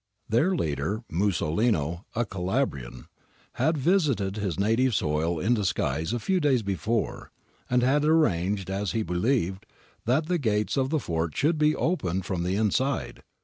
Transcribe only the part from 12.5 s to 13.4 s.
inside.